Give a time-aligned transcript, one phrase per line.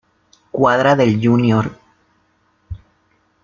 [0.49, 1.77] Cuadra del Jr.